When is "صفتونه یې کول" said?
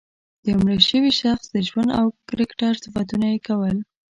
2.83-3.77